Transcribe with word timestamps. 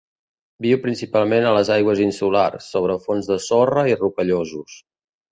Viu 0.65 0.77
principalment 0.85 1.43
a 1.49 1.51
les 1.57 1.69
aigües 1.75 2.01
insulars, 2.05 2.69
sobre 2.75 2.95
fons 3.03 3.29
de 3.33 3.37
sorra 3.49 3.83
i 3.91 3.99
rocallosos. 3.99 4.79